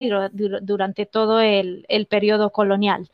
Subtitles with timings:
[0.00, 3.10] durante todo el, periodo colonial.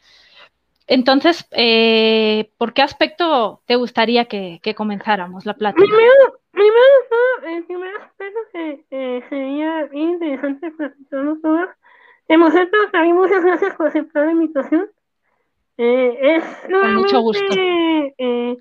[0.86, 5.84] Entonces, eh, ¿por qué aspecto te gustaría que, comenzáramos la plática?
[5.84, 11.68] Primero, primero el primer aspecto que eh, sería interesante para todos.
[12.28, 12.52] Hemos
[13.14, 14.88] muchas gracias por aceptar la invitación.
[15.78, 17.54] Eh, es Con mucho gusto.
[17.54, 18.56] Eh,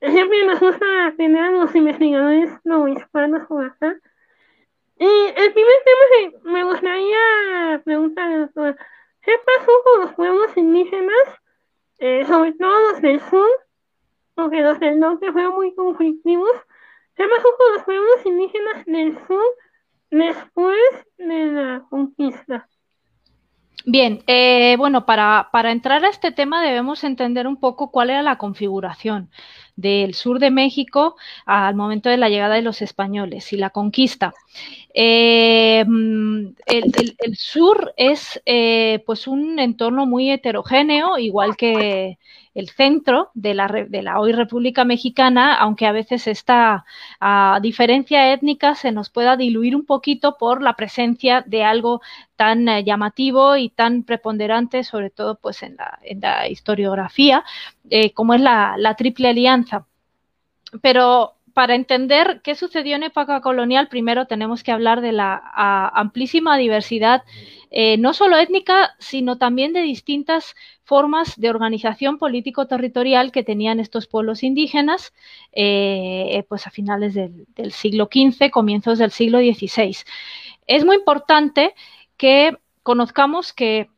[0.00, 3.96] siempre nos gusta tener a los investigadores no hispanos por acá.
[5.00, 8.76] Y el primer tema que me gustaría preguntar, doctora,
[9.22, 11.24] ¿qué pasó con los pueblos indígenas,
[11.98, 13.48] eh, sobre todo los del sur,
[14.34, 16.50] porque los del norte fueron muy conflictivos?
[17.14, 19.44] ¿Qué pasó con los pueblos indígenas del sur
[20.10, 20.78] después
[21.16, 22.68] de la conquista?
[23.84, 28.22] Bien, eh, bueno, para, para, entrar a este tema debemos entender un poco cuál era
[28.22, 29.30] la configuración
[29.78, 31.14] del sur de México
[31.46, 34.34] al momento de la llegada de los españoles y la conquista.
[34.92, 35.84] Eh,
[36.66, 42.18] el, sur es eh, pues un entorno muy heterogéneo, igual que
[42.54, 46.84] el centro de la, de la hoy República Mexicana, aunque a veces esta
[47.62, 52.00] diferencia étnica se nos pueda diluir un poquito por la presencia de algo
[52.34, 57.44] tan eh, llamativo y tan preponderante, sobre todo pues en la, en la historiografía,
[57.90, 59.86] eh, como es la, Triple Alianza.
[60.82, 65.42] Pero para entender qué sucedió en época colonial, primero tenemos que hablar de la
[65.94, 67.24] amplísima diversidad,
[67.70, 74.06] eh, no solo étnica, sino también de distintas formas de organización político-territorial que tenían estos
[74.06, 75.12] pueblos indígenas,
[75.52, 79.96] eh, pues a finales del, siglo XV, comienzos del siglo XVI.
[80.66, 81.74] Es muy importante
[82.16, 83.90] que conozcamos que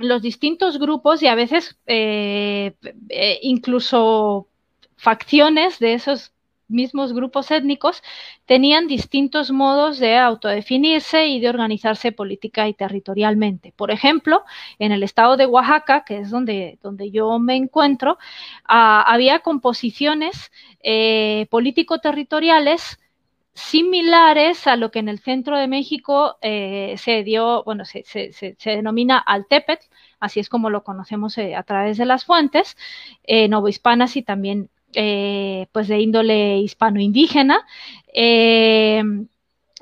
[0.00, 2.74] los distintos grupos y a veces eh,
[3.42, 4.48] incluso
[4.96, 6.32] facciones de esos
[6.70, 8.02] mismos grupos étnicos
[8.46, 13.72] tenían distintos modos de autodefinirse y de organizarse política y territorialmente.
[13.76, 14.44] Por ejemplo,
[14.78, 18.18] en el estado de Oaxaca, que es donde, donde yo me encuentro,
[18.64, 22.99] ah, había composiciones eh, político-territoriales
[23.60, 28.56] similares a lo que en el centro de México eh, se dio, bueno, se, se,
[28.64, 29.84] denomina Altepetl,
[30.18, 32.76] así es como lo conocemos eh, a través de las fuentes,
[33.48, 37.66] novohispanas y también eh, pues de índole hispano-indígena.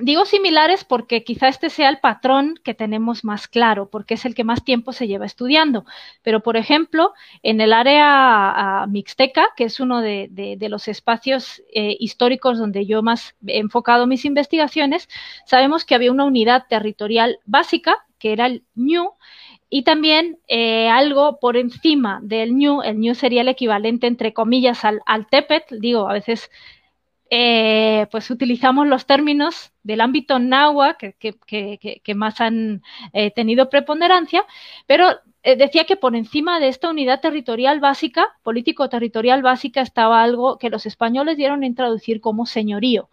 [0.01, 4.37] Digo similares porque quizá este sea el patrón que tenemos más claro, porque es el
[4.37, 5.85] que más tiempo se lleva estudiando.
[6.23, 12.59] Pero, por ejemplo, en el área mixteca, que es uno de, los espacios eh, históricos
[12.59, 15.09] donde yo más he enfocado mis investigaciones,
[15.47, 19.11] sabemos que había una unidad territorial básica, que era el ñu,
[19.69, 24.85] y también eh, algo por encima del ñu, el ñu sería el equivalente entre comillas
[24.85, 26.51] al, al tepet, digo, a veces
[27.31, 34.45] eh, pues utilizamos los términos del ámbito náhuatl que, más han eh, tenido preponderancia,
[34.87, 35.09] pero
[35.43, 40.85] decía que por encima de esta unidad territorial básica, político-territorial básica, estaba algo que los
[40.85, 43.09] españoles dieron a introducir como señorío.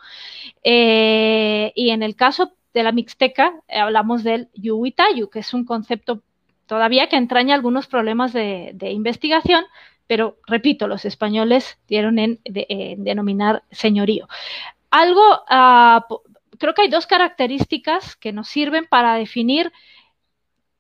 [0.64, 6.24] y en el caso de la Mixteca, hablamos del Yuhuitayu, que es un concepto
[6.66, 9.66] todavía que entraña algunos problemas de, investigación,
[10.08, 14.28] pero repito, los españoles dieron en, denominar señorío.
[14.92, 16.06] Algo, ah,
[16.58, 19.72] creo que hay dos características que nos sirven para definir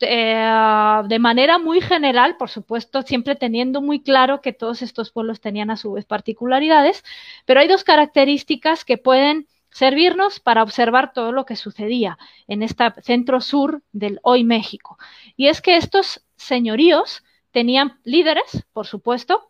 [0.01, 5.39] eh, de manera muy general, por supuesto, siempre teniendo muy claro que todos estos pueblos
[5.39, 7.03] tenían a su vez particularidades,
[7.45, 12.85] pero hay dos características que pueden servirnos para observar todo lo que sucedía en este
[13.03, 14.97] centro sur del hoy México.
[15.35, 17.24] Y es que estos señoríos
[17.55, 19.47] tenían líderes, por supuesto,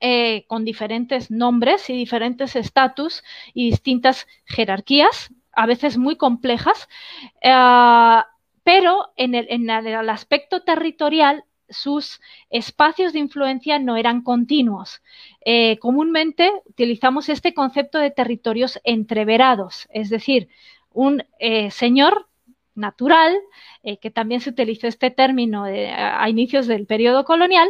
[0.00, 3.22] eh, con diferentes nombres y diferentes estatus
[3.52, 6.88] y distintas jerarquías, a veces muy complejas,
[7.42, 7.52] eh,
[8.64, 12.18] pero en el aspecto territorial sus
[12.48, 15.02] espacios de influencia no eran continuos.
[15.44, 20.48] Eh, comúnmente utilizamos este concepto de territorios entreverados, es decir,
[20.94, 21.22] un
[21.70, 22.27] señor
[22.78, 23.36] natural,
[23.82, 27.68] eh, que también se utilizó este término a inicios del periodo colonial,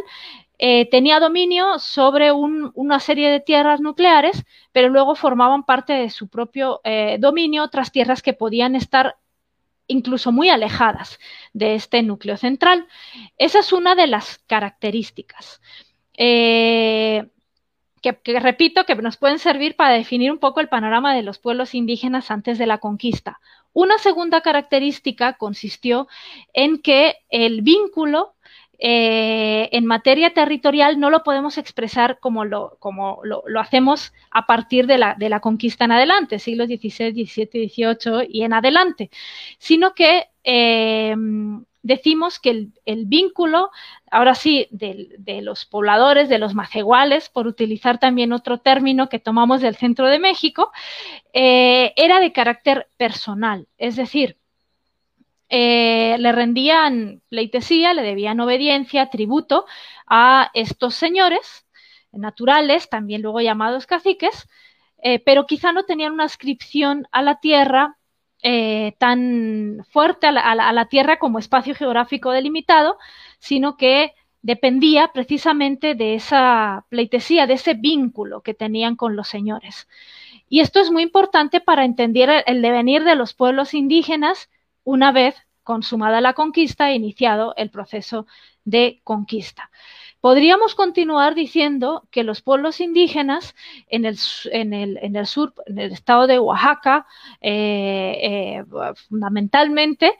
[0.91, 6.81] tenía dominio sobre una serie de tierras nucleares, pero luego formaban parte de su propio
[7.17, 9.15] dominio otras tierras que podían estar
[9.89, 11.19] incluso muy alejadas
[11.51, 12.87] de este núcleo central.
[13.37, 15.61] Esa es una de las características.
[16.17, 17.27] Eh,
[18.01, 21.75] que, repito que nos pueden servir para definir un poco el panorama de los pueblos
[21.75, 23.41] indígenas antes de la conquista.
[23.73, 26.07] Una segunda característica consistió
[26.53, 28.35] en que el vínculo
[28.81, 32.77] eh, en materia territorial no lo podemos expresar como lo,
[33.59, 38.43] hacemos a partir de la, de la, conquista en adelante, siglos XVI, XVII, XVIII y
[38.43, 39.09] en adelante,
[39.57, 41.13] sino que eh,
[41.81, 43.71] decimos que el, vínculo,
[44.11, 49.61] ahora sí, de, los pobladores, de los maceguales, por utilizar también otro término que tomamos
[49.61, 50.71] del centro de México,
[51.33, 54.37] eh, era de carácter personal, es decir,
[55.51, 59.65] eh, le rendían pleitesía, le debían obediencia, tributo
[60.05, 61.65] a estos señores
[62.11, 64.47] naturales, también luego llamados caciques,
[65.01, 67.98] eh, pero quizá no tenían una ascripción a la tierra
[68.41, 70.31] eh, tan fuerte a
[70.71, 72.97] la, tierra como espacio geográfico delimitado,
[73.39, 79.89] sino que dependía precisamente de esa pleitesía, de ese vínculo que tenían con los señores.
[80.47, 84.49] Y esto es muy importante para entender el devenir de los pueblos indígenas
[84.83, 88.25] una vez consumada la conquista e iniciado el proceso
[88.63, 89.69] de conquista.
[90.21, 93.55] Podríamos continuar diciendo que los pueblos indígenas
[93.87, 94.17] en el,
[94.51, 97.07] en el, sur, en el estado de Oaxaca,
[97.39, 98.63] eh, eh,
[99.07, 100.11] fundamentalmente,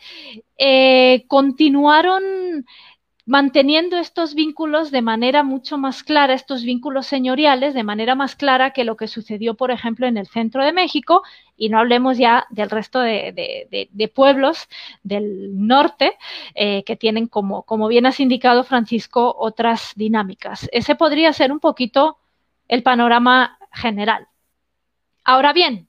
[0.58, 2.66] eh, continuaron
[3.30, 8.72] manteniendo estos vínculos de manera mucho más clara, estos vínculos señoriales, de manera más clara
[8.72, 11.22] que lo que sucedió, por ejemplo, en el centro de México,
[11.56, 14.68] y no hablemos ya del resto de, pueblos
[15.04, 16.18] del norte
[16.56, 20.68] eh, que tienen, como, como bien has indicado, Francisco, otras dinámicas.
[20.72, 22.18] Ese podría ser un poquito
[22.68, 24.28] el panorama general.
[25.24, 25.88] Ahora bien,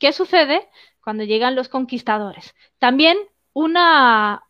[0.00, 0.68] ¿qué sucede
[1.00, 2.56] cuando llegan los conquistadores?
[2.80, 3.18] También
[3.56, 4.42] una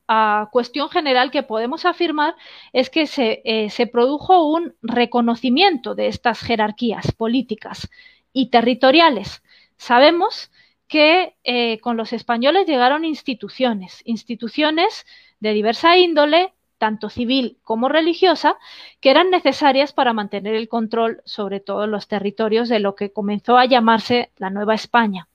[0.50, 2.35] cuestión general que podemos afirmar
[2.73, 7.88] es que eh, se, produjo un reconocimiento de estas jerarquías políticas
[8.32, 9.44] y territoriales.
[9.76, 10.50] Sabemos
[10.88, 15.06] que eh, con los españoles llegaron instituciones, instituciones
[15.38, 18.58] de diversa índole, tanto civil como religiosa,
[19.00, 23.56] que eran necesarias para mantener el control sobre todos los territorios de lo que comenzó
[23.56, 25.29] a llamarse la Nueva España.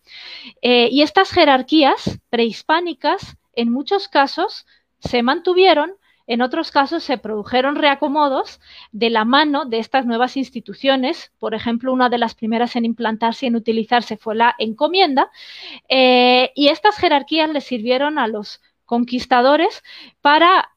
[0.62, 4.66] Eh, y estas jerarquías prehispánicas en muchos casos
[5.00, 5.94] se mantuvieron,
[6.28, 8.62] en otros casos se produjeron reacomodos
[8.92, 11.34] de la mano de estas nuevas instituciones.
[11.40, 15.30] Por ejemplo, una de las primeras en implantarse y en utilizarse fue la encomienda.
[15.90, 19.84] Eh, y estas jerarquías le sirvieron a los conquistadores
[20.22, 20.70] para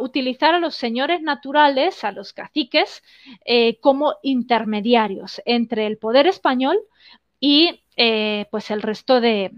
[0.00, 3.02] utilizar a los señores naturales, a los caciques,
[3.44, 6.78] eh, como intermediarios entre el poder español
[7.40, 9.52] y eh, pues el resto de,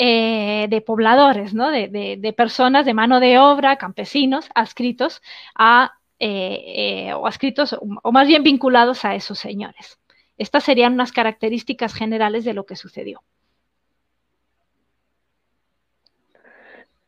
[0.00, 1.72] eh, de pobladores, ¿no?
[1.72, 5.20] de, personas de mano de obra, campesinos, adscritos
[5.56, 9.98] a, eh, eh, o adscritos, o más bien vinculados a esos señores.
[10.36, 13.24] Estas serían unas características generales de lo que sucedió.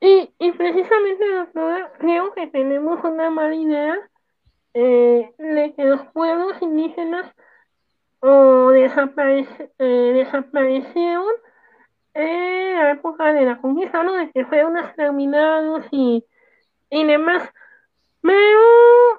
[0.01, 3.97] Y, precisamente, doctora, creo que tenemos una mala idea
[4.75, 7.33] de que los pueblos indígenas
[8.19, 11.29] o desaparecieron
[12.15, 14.15] en la época de la conquista, ¿no?
[14.15, 16.25] De que fueron exterminados y,
[16.91, 17.49] y demás.
[18.23, 18.61] Pero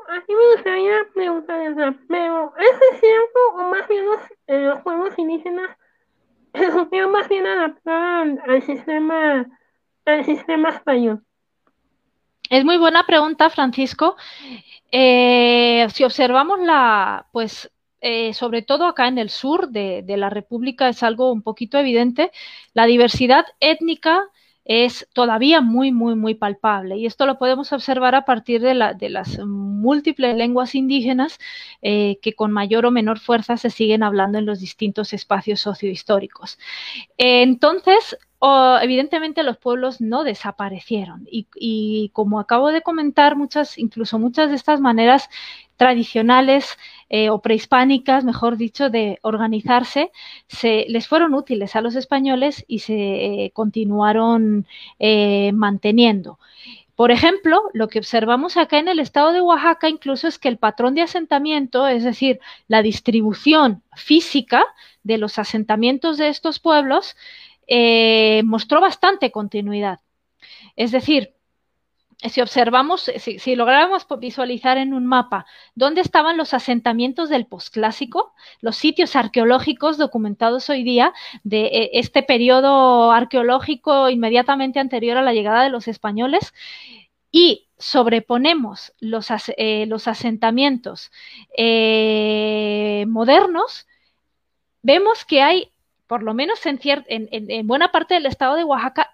[0.09, 5.69] aquí me gustaría preguntar, pero ¿es cierto o más bien los, eh, los pueblos indígenas
[6.53, 9.47] se supieron más bien adaptar al sistema,
[10.05, 11.23] al sistema español?
[12.49, 14.17] Es muy buena pregunta, Francisco.
[14.91, 17.70] Eh, si observamos la, pues
[18.01, 22.31] eh, sobre todo acá en el sur de, la República, es algo un poquito evidente.
[22.73, 24.23] La diversidad étnica
[24.65, 26.97] es todavía muy, muy, muy palpable.
[26.97, 31.39] Y esto lo podemos observar a partir de, las múltiples lenguas indígenas
[31.81, 36.57] eh, que con mayor o menor fuerza se siguen hablando en los distintos espacios sociohistóricos.
[37.17, 38.17] entonces,
[38.81, 44.55] evidentemente los pueblos no desaparecieron y, y, como acabo de comentar, muchas, incluso muchas de
[44.55, 45.29] estas maneras
[45.81, 46.77] tradicionales
[47.09, 50.11] eh, o prehispánicas, mejor dicho, de organizarse,
[50.47, 52.93] se, les fueron útiles a los españoles y se
[53.45, 54.67] eh, continuaron
[54.99, 56.37] eh, manteniendo.
[56.95, 60.59] Por ejemplo, lo que observamos acá en el estado de Oaxaca incluso es que el
[60.59, 64.63] patrón de asentamiento, es decir, la distribución física
[65.01, 67.15] de los asentamientos de estos pueblos,
[68.43, 69.99] mostró bastante continuidad.
[70.75, 71.33] Es decir,
[72.29, 78.33] si observamos, si, si, lográramos visualizar en un mapa dónde estaban los asentamientos del posclásico,
[78.59, 81.13] los sitios arqueológicos documentados hoy día
[81.43, 86.53] de eh, este periodo arqueológico inmediatamente anterior a la llegada de los españoles,
[87.31, 91.11] y sobreponemos los, eh, los asentamientos
[91.57, 93.87] eh, modernos,
[94.81, 95.71] vemos que hay,
[96.07, 99.09] por lo menos en, en, en buena parte del estado de Oaxaca,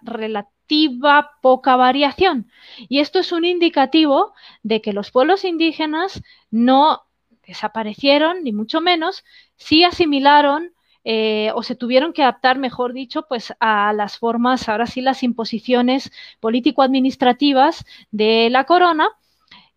[1.40, 2.50] poca variación.
[2.88, 7.02] Y esto es un indicativo de que los pueblos indígenas no
[7.46, 9.24] desaparecieron, ni mucho menos,
[9.56, 10.72] sí asimilaron
[11.04, 15.22] eh, o se tuvieron que adaptar, mejor dicho, pues a las formas, ahora sí, las
[15.22, 19.08] imposiciones político-administrativas de la corona,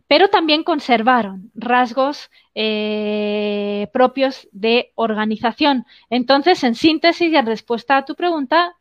[0.07, 5.85] pero también conservaron rasgos eh, propios de organización.
[6.09, 8.75] Entonces, en síntesis y en respuesta a tu pregunta,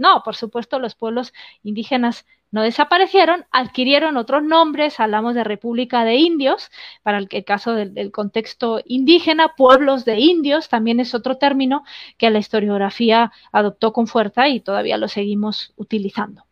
[0.00, 6.14] no, por supuesto, los pueblos indígenas no desaparecieron, adquirieron otros nombres, hablamos de República de
[6.14, 6.70] Indios,
[7.02, 11.84] para el, caso del, contexto indígena, pueblos de indios también es otro término
[12.16, 16.44] que la historiografía adoptó con fuerza y todavía lo seguimos utilizando.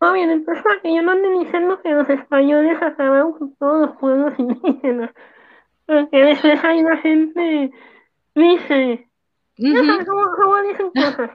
[0.00, 4.32] Oh, bien, entonces yo no ando diciendo que los españoles acabaron con todos los pueblos
[4.38, 5.10] indígenas,
[5.84, 7.70] porque después hay una gente
[8.36, 9.05] dice,
[9.58, 11.30] no cómo dicen cosas.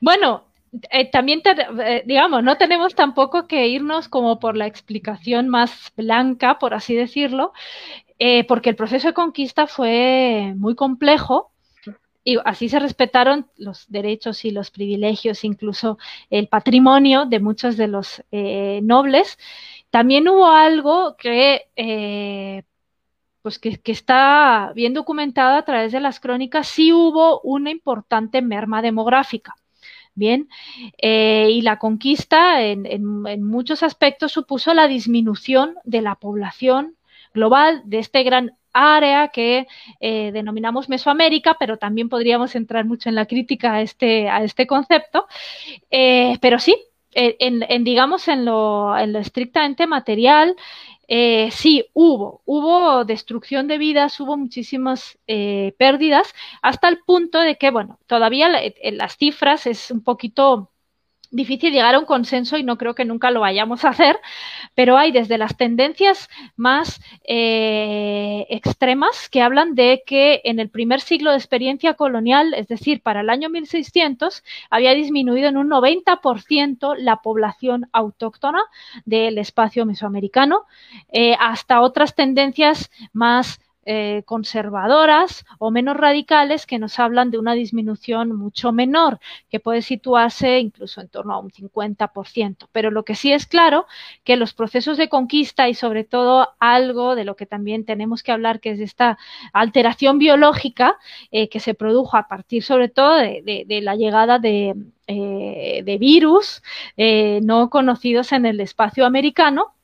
[0.00, 0.48] Bueno,
[0.90, 6.58] eh, también, eh, digamos, no tenemos tampoco que irnos como por la explicación más blanca,
[6.58, 7.52] por así decirlo,
[8.18, 11.52] eh, porque el proceso de conquista fue muy complejo
[12.24, 17.88] y así se respetaron los derechos y los privilegios, incluso el patrimonio de muchos de
[17.88, 19.38] los nobles.
[19.90, 22.66] También hubo algo que
[23.42, 28.82] pues que, está bien documentado a través de las crónicas, sí hubo una importante merma
[28.82, 29.54] demográfica.
[30.14, 30.48] Bien,
[31.00, 33.04] eh, y la conquista en,
[33.44, 36.96] muchos aspectos supuso la disminución de la población
[37.32, 39.68] global de este gran área que
[40.00, 45.28] eh, denominamos Mesoamérica, pero también podríamos entrar mucho en la crítica a este, este concepto.
[45.88, 46.76] Eh, pero sí,
[47.80, 50.56] digamos en lo estrictamente material,
[51.08, 57.56] eh, sí, hubo, hubo destrucción de vidas, hubo muchísimas eh, pérdidas, hasta el punto de
[57.56, 58.48] que, bueno, todavía
[58.92, 60.70] las cifras es un poquito
[61.30, 64.18] difícil llegar a un consenso y no creo que nunca lo vayamos a hacer,
[64.74, 71.00] pero hay desde las tendencias más eh, extremas que hablan de que en el primer
[71.00, 76.96] siglo de experiencia colonial, es decir, para el año 1600, había disminuido en un 90%
[76.96, 78.62] la población autóctona
[79.04, 80.64] del espacio mesoamericano,
[81.12, 87.54] eh, hasta otras tendencias más eh, conservadoras o menos radicales que nos hablan de una
[87.54, 89.18] disminución mucho menor,
[89.48, 92.68] que puede situarse incluso en torno a un 50%.
[92.70, 93.86] Pero lo que sí es claro
[94.24, 98.30] que los procesos de conquista y sobre todo algo de lo que también tenemos que
[98.30, 99.16] hablar, que es esta
[99.54, 100.98] alteración biológica
[101.30, 104.74] eh, que se produjo a partir sobre todo de, la llegada de,
[105.06, 106.62] eh, virus
[107.42, 109.77] no conocidos en el espacio americano,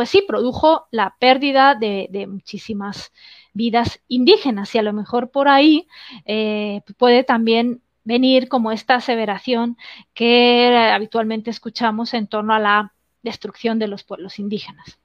[0.00, 3.12] pues sí, produjo la pérdida de, muchísimas
[3.52, 5.88] vidas indígenas y a lo mejor por ahí
[6.24, 9.76] eh, puede también venir como esta aseveración
[10.14, 14.98] que habitualmente escuchamos en torno a la destrucción de los pueblos indígenas.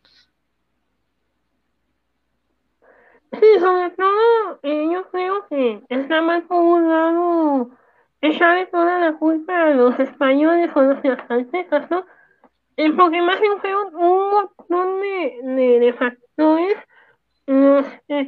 [3.33, 7.69] Sí, sobre todo eh, yo creo que está más lado
[8.21, 12.05] echarle toda la culpa a los españoles o los aztecas, ¿no?
[12.97, 16.75] Porque más fue un, montón de, de, factores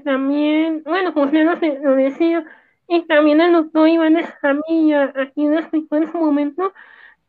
[0.04, 1.44] también, bueno, como usted
[1.82, 2.46] lo, decía,
[2.88, 6.74] y también el doctor Iván Escamilla aquí lo explicó en su momento,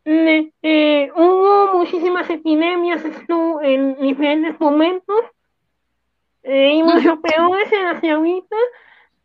[0.04, 3.02] de, eh, hubo muchísimas epidemias
[3.62, 5.20] en diferentes momentos,
[6.42, 8.56] eh, y mucho peores en las ahorita,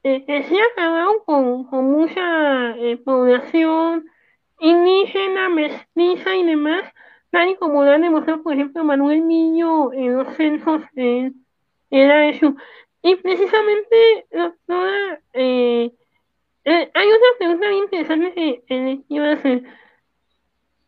[0.03, 4.05] eh, que se acabaron con, con mucha eh, población
[4.59, 6.83] indígena, mestiza y demás,
[7.33, 11.31] tal y como lo han demostrado, por ejemplo, Manuel Niño en los censos, eh,
[11.89, 12.55] era eso.
[13.01, 15.91] Y precisamente, doctora, eh,
[16.63, 19.63] eh, hay otra pregunta bien interesante que, que iba a hacer.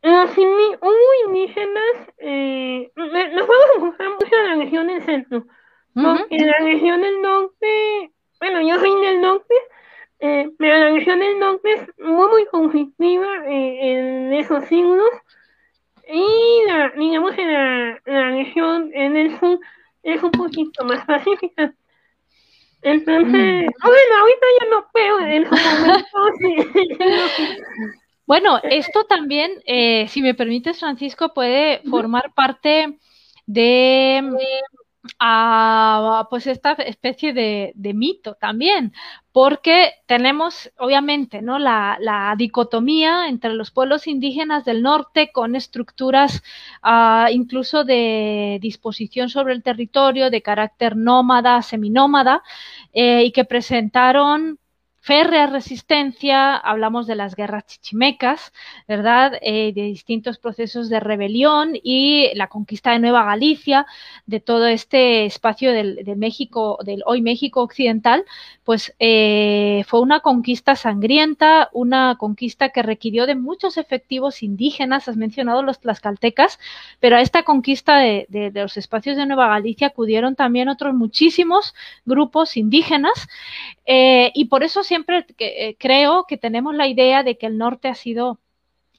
[0.04, 5.46] Los hubo indígenas, eh, nos vamos a enfocar mucho en la región del centro,
[5.96, 9.56] porque en la región del norte, bueno, yo soy del norte,
[10.20, 15.10] eh, pero la región del norte es muy, muy conflictiva en esos siglos,
[16.08, 19.60] y la, digamos en la, la región en el sur
[20.04, 21.74] es un poquito más pacífica.
[22.82, 23.88] Entonces, mm.
[23.88, 26.06] bueno, ahorita ya no veo en su momento.
[28.28, 32.98] Bueno, esto también, eh, si me permites, Francisco, puede formar parte
[33.46, 34.24] de
[35.20, 38.94] a pues esta especie de, mito también,
[39.32, 41.60] porque tenemos obviamente ¿no?
[41.60, 46.44] la, dicotomía entre los pueblos indígenas del norte con estructuras
[46.82, 52.44] ah, incluso de disposición sobre el territorio de carácter nómada, seminómada,
[52.94, 54.60] eh, y que presentaron
[55.06, 58.52] férrea resistencia, hablamos de las guerras chichimecas,
[58.88, 59.34] ¿verdad?
[59.42, 63.86] Eh, de distintos procesos de rebelión y la conquista de Nueva Galicia,
[64.26, 68.26] de todo este espacio del, de México, del hoy México occidental,
[68.64, 75.18] pues eh, fue una conquista sangrienta, una conquista que requirió de muchos efectivos indígenas, has
[75.18, 76.58] mencionado los tlaxcaltecas,
[77.00, 82.58] pero a esta conquista de, los espacios de Nueva Galicia acudieron también otros muchísimos grupos
[82.58, 83.28] indígenas
[83.86, 87.90] eh, y por eso siempre eh, creo que tenemos la idea de que el norte
[87.90, 88.40] ha sido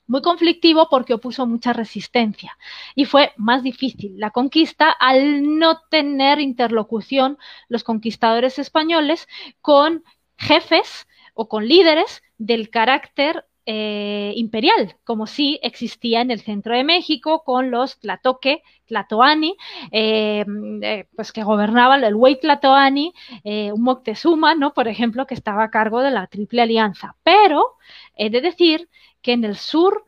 [0.07, 2.59] muy conflictivo porque opuso mucha resistencia
[2.95, 7.39] y fue más difícil la conquista al no tener interlocución
[7.69, 9.27] los conquistadores españoles
[9.63, 10.05] con
[10.37, 16.85] jefes o con líderes del carácter eh, imperial, como sí existía en el centro de
[16.85, 19.57] México con los Tlatoque, Tlatoani,
[19.91, 20.45] eh,
[20.83, 24.73] eh, pues que gobernaban el Huey Tlatoani, un Moctezuma, ¿no?
[24.73, 27.17] Por ejemplo, que estaba a cargo de la Triple Alianza.
[27.25, 27.75] Pero
[28.15, 28.89] he de decir
[29.21, 30.05] que en el sur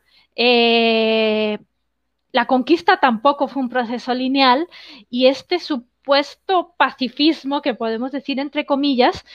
[2.31, 4.69] la conquista tampoco fue un proceso lineal
[5.09, 9.25] y este supuesto pacifismo, que podemos decir entre comillas,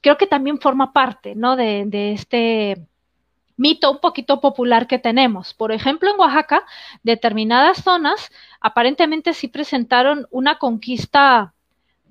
[0.00, 1.56] creo que también forma parte, ¿no?
[1.56, 2.86] de este
[3.56, 5.54] mito un poquito popular que tenemos.
[5.54, 6.64] Por ejemplo, en Oaxaca,
[7.02, 8.30] determinadas zonas
[8.60, 11.54] aparentemente sí presentaron una conquista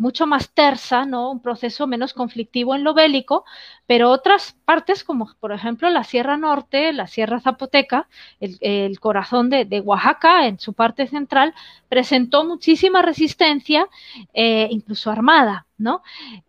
[0.01, 1.29] mucho más tersa, ¿no?
[1.29, 3.45] Un proceso menos conflictivo en lo bélico,
[3.85, 8.07] pero otras partes, como por ejemplo la Sierra Norte, la Sierra Zapoteca,
[8.39, 11.53] el, corazón de, de, Oaxaca, en su parte central,
[11.87, 13.87] presentó muchísima resistencia,
[14.33, 16.01] eh, incluso armada, ¿no?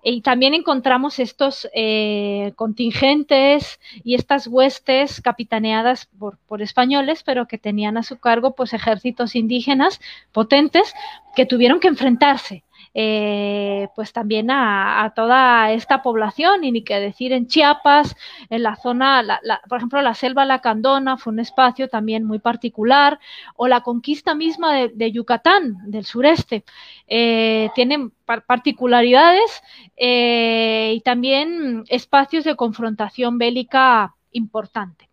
[0.02, 7.58] Y también encontramos estos eh, contingentes y estas huestes capitaneadas por, por, españoles, pero que
[7.58, 10.00] tenían a su cargo pues ejércitos indígenas
[10.32, 10.94] potentes
[11.36, 17.32] que tuvieron que enfrentarse eh, pues también a, toda esta población y ni que decir
[17.32, 18.16] en Chiapas,
[18.50, 19.22] en la zona,
[19.68, 23.18] por ejemplo, la selva lacandona fue un espacio también muy particular
[23.56, 26.64] o la conquista misma de, Yucatán, del sureste,
[27.06, 29.62] eh, tienen par particularidades
[29.96, 35.08] eh, y también espacios de confrontación bélica importante.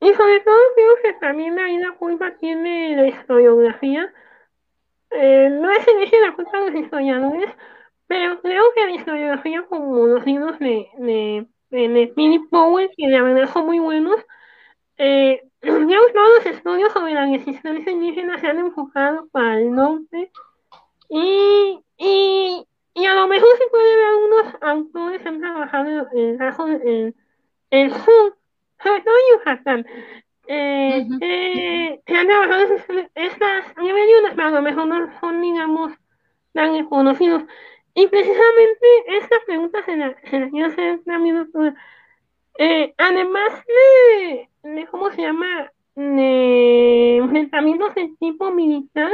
[0.00, 4.12] Y sobre todo creo que también ahí la culpa tiene la historiografía,
[5.10, 7.50] eh, no es en la culpa de los historiadores,
[8.06, 13.22] pero creo que la historiografía, como los libros de, de, de, de Powell, que la
[13.22, 14.16] verdad son muy buenos,
[14.98, 20.30] eh, digamos, todos los estudios sobre la resistencia indígena se han enfocado para el norte.
[21.08, 26.18] Y, y, y a lo mejor se puede ver algunos autores que han trabajado en
[26.30, 27.14] el caso en
[27.70, 28.38] el sur,
[28.82, 29.86] sobre todo en
[30.48, 31.18] eh, uh -huh.
[31.22, 32.64] eh, se han trabajado
[33.14, 35.92] estas rebeliones, pero a lo mejor no son, digamos,
[36.52, 37.42] tan reconocidos.
[37.94, 41.74] Y precisamente estas preguntas se las la quiero hacer también, doctora.
[42.58, 45.72] Eh, además de, de, ¿cómo se llama?
[45.94, 49.10] De enfrentamientos de tipo militar,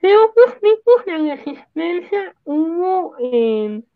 [0.00, 3.86] ¿qué otros tipos de resistencia hubo en,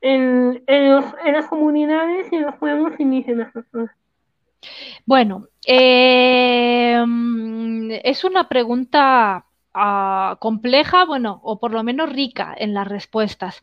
[0.00, 3.96] en, en, los, en las comunidades y en los pueblos indígenas, doctora?
[5.06, 7.02] Bueno, eh,
[8.04, 13.62] es una pregunta uh, compleja, bueno, o por lo menos rica en las respuestas,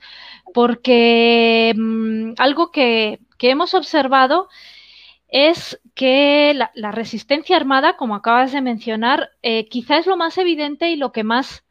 [0.54, 4.50] porque um, algo que, que, hemos observado
[5.28, 10.38] es que la, la, resistencia armada, como acabas de mencionar, eh, quizá es lo más
[10.38, 11.64] evidente y lo que más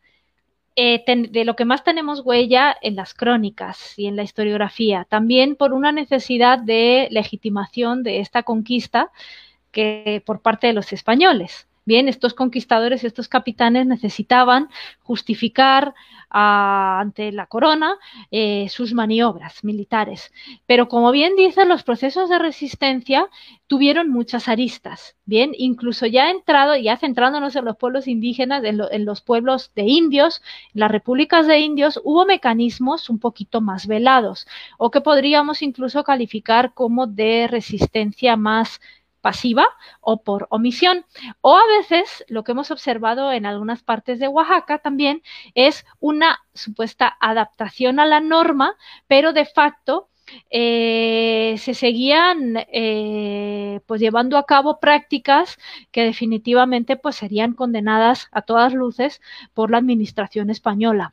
[0.80, 5.56] eh, de lo que más tenemos huella en las crónicas y en la historiografía, también
[5.56, 9.10] por una necesidad de legitimación de esta conquista
[9.72, 11.67] que por parte de los españoles.
[11.88, 14.68] Bien, estos conquistadores, estos capitanes necesitaban
[15.00, 15.94] justificar
[16.30, 17.94] uh, ante la corona
[18.30, 20.30] eh, sus maniobras militares.
[20.66, 23.30] Pero como bien dicen, los procesos de resistencia
[23.68, 25.16] tuvieron muchas aristas.
[25.24, 29.84] Bien, incluso ya entrado, ya centrándonos en los pueblos indígenas, en, en los pueblos de
[29.84, 30.42] indios,
[30.74, 34.46] en las repúblicas de indios, hubo mecanismos un poquito más velados
[34.76, 38.78] o que podríamos incluso calificar como de resistencia más
[39.28, 39.66] pasiva
[40.00, 41.04] o por omisión.
[41.42, 45.22] O a veces lo que hemos observado en algunas partes de Oaxaca también
[45.54, 48.74] es una supuesta adaptación a la norma,
[49.06, 50.08] pero de facto
[50.48, 55.58] eh, se seguían eh, pues llevando a cabo prácticas
[55.90, 59.20] que definitivamente pues serían condenadas a todas luces
[59.52, 61.12] por la administración española.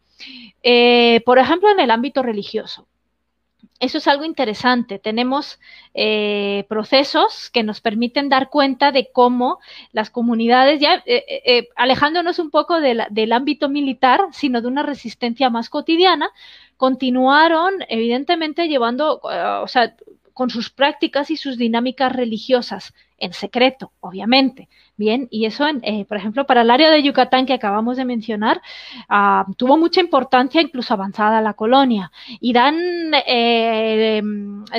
[0.63, 2.87] Eh, por ejemplo, en el ámbito religioso.
[3.79, 4.99] Eso es algo interesante.
[4.99, 5.59] Tenemos
[5.93, 9.59] eh, procesos que nos permiten dar cuenta de cómo
[9.91, 15.49] las comunidades, ya eh, eh, alejándonos un poco del ámbito militar, sino de una resistencia
[15.49, 16.29] más cotidiana,
[16.77, 19.95] continuaron evidentemente llevando, o sea,
[20.33, 24.67] con sus prácticas y sus dinámicas religiosas, en secreto, obviamente.
[24.97, 28.61] Bien, y eso, eh, por ejemplo, para el área de Yucatán que acabamos de mencionar,
[29.09, 32.77] ah, tuvo mucha importancia, incluso avanzada la colonia, y dan,
[33.27, 34.21] eh,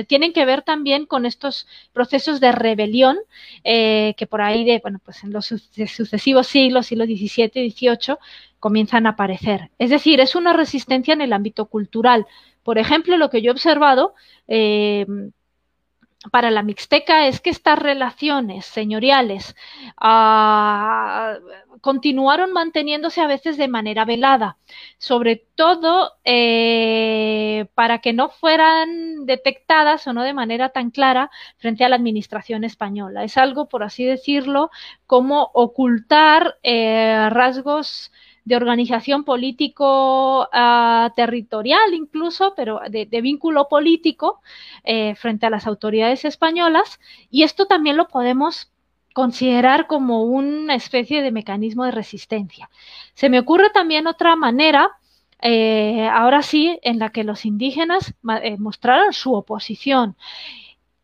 [0.07, 3.19] tienen que ver también con estos procesos de rebelión
[3.65, 8.17] eh, que por ahí, de, bueno, pues en los sucesivos siglos, siglos XVII y XVIII,
[8.59, 9.71] comienzan a aparecer.
[9.79, 12.27] Es decir, es una resistencia en el ámbito cultural.
[12.63, 14.15] Por ejemplo, lo que yo he observado,
[16.31, 19.55] para la Mixteca es que estas relaciones señoriales
[19.99, 21.39] ah,
[21.81, 24.59] continuaron manteniéndose a veces de manera velada,
[24.99, 31.85] sobre todo eh, para que no fueran detectadas o no de manera tan clara frente
[31.85, 33.25] a la administración española.
[33.25, 34.71] Es algo, por así decirlo,
[35.07, 38.13] como ocultar eh, rasgos
[38.47, 44.41] de organización político uh, territorial incluso, pero de, de vínculo político
[44.85, 47.01] eh, frente a las autoridades españolas.
[47.29, 48.71] Y esto también lo podemos
[49.13, 52.71] considerar como una especie de mecanismo de resistencia.
[53.15, 54.93] Se me ocurre también otra manera,
[55.43, 60.17] eh, ahora sí, en la que los indígenas eh, mostraron su oposición.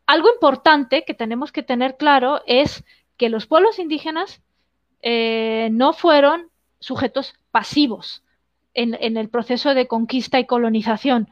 [0.05, 2.85] Algo importante que tenemos que tener claro es
[3.17, 4.41] que los pueblos indígenas
[5.01, 6.52] eh, no fueron
[6.83, 8.23] sujetos pasivos
[8.73, 11.29] en, el proceso de conquista y colonización.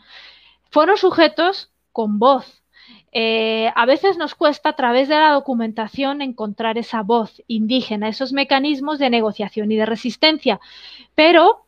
[0.69, 2.63] Fueron sujetos con voz.
[3.11, 8.31] Eh, a veces nos cuesta a través de la documentación encontrar esa voz indígena, esos
[8.31, 10.61] mecanismos de negociación y de resistencia,
[11.15, 11.65] pero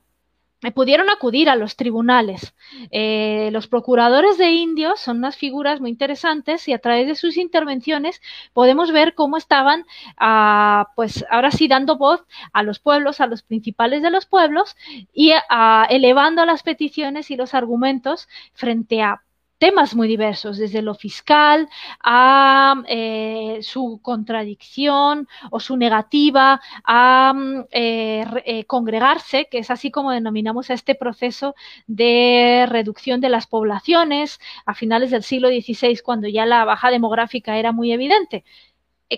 [0.72, 2.54] pudieron acudir a los tribunales.
[2.92, 7.38] Eh, los procuradores de indios son unas figuras muy interesantes y a través de sus
[7.38, 8.22] intervenciones
[8.54, 9.86] podemos ver cómo estaban,
[10.18, 12.24] ah, pues ahora sí, dando voz
[12.54, 14.76] a los pueblos, a los principales de los pueblos
[15.14, 19.23] y ah, elevando las peticiones y los argumentos frente a
[19.64, 21.70] temas muy diversos, desde lo fiscal
[22.04, 27.34] a eh, su contradicción o su negativa a
[27.72, 31.56] eh, eh, congregarse, que es así como denominamos a este proceso
[31.88, 37.58] de reducción de las poblaciones a finales del siglo XVI, cuando ya la baja demográfica
[37.58, 38.44] era muy evidente.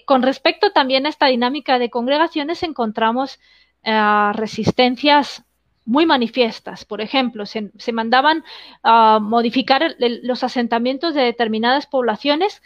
[0.05, 3.39] con respecto también a esta dinámica de congregaciones, encontramos
[4.33, 5.43] resistencias
[5.85, 6.83] muy manifiestas.
[6.85, 8.43] Por ejemplo, se, mandaban
[8.83, 12.61] a modificar los asentamientos de determinadas poblaciones.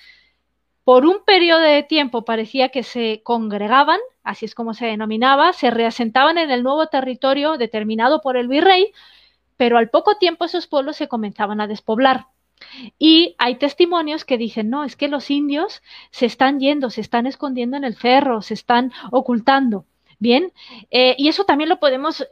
[0.83, 5.69] Por un periodo de tiempo parecía que se congregaban, así es como se denominaba, se
[5.69, 8.91] reasentaban en el nuevo territorio determinado por el virrey,
[9.57, 12.27] pero al poco tiempo esos pueblos se comenzaban a despoblar.
[12.97, 17.27] Y hay testimonios que dicen, no, es que los indios se están yendo, se están
[17.27, 19.85] escondiendo en el cerro, se están ocultando.
[20.21, 20.51] Bien,
[20.91, 22.27] eh, y eso también lo podemos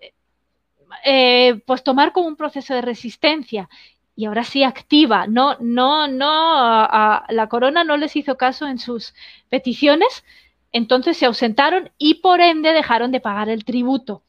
[1.04, 3.69] eh, pues tomar como un proceso de resistencia
[4.15, 5.28] y ahora sí activa.
[5.28, 9.13] No, no, no, a, la corona no les hizo caso en sus
[9.50, 10.26] peticiones,
[10.71, 14.23] entonces se ausentaron y por ende dejaron de pagar el tributo.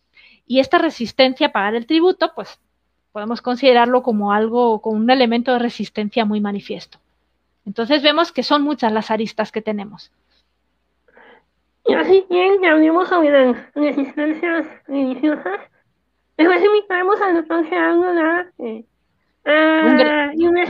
[0.46, 2.60] Y esta resistencia a pagar el tributo, pues
[3.12, 6.98] podemos considerarlo como algo, como un elemento de resistencia muy manifiesto.
[7.66, 10.12] Entonces vemos que son muchas las aristas que tenemos.
[11.86, 15.60] Y así bien, ya hablemos sobre las resistencias religiosas
[16.38, 18.06] Después invitamos al doctor Gerardo.
[19.44, 20.66] Ah, y me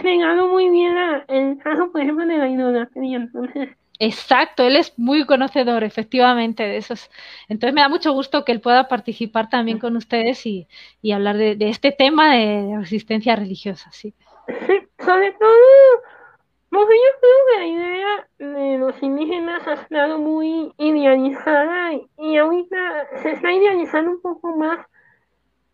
[0.48, 0.94] muy bien
[1.28, 3.18] el caso, por ejemplo, de la idolatría.
[3.18, 3.68] Entonces,
[4.00, 7.10] Exacto, él es muy conocedor, efectivamente, de esos.
[7.48, 10.68] Entonces me da mucho gusto que él pueda participar también con ustedes y,
[11.02, 14.14] y hablar de, de, este tema de resistencia religiosa, sí.
[14.98, 15.48] Sobre todo,
[16.70, 23.08] pues yo creo que la idea de los indígenas ha estado muy idealizada y ahorita
[23.22, 24.86] se está idealizando un poco más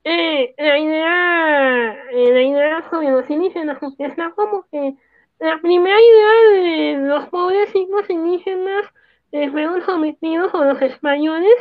[0.05, 4.95] eh, la idea, eh, la idea sobre los indígenas, está como que
[5.39, 8.87] la primera idea de los pobres hijos indígenas
[9.31, 11.55] que fueron sometidos por los españoles,